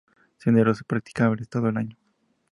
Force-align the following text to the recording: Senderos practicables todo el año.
Senderos 0.37 0.81
practicables 0.83 1.47
todo 1.47 1.69
el 1.69 1.77
año. 1.77 1.95